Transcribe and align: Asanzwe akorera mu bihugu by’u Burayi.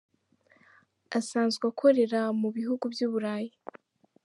Asanzwe 1.17 1.63
akorera 1.71 2.21
mu 2.41 2.49
bihugu 2.55 2.83
by’u 2.93 3.09
Burayi. 3.13 3.51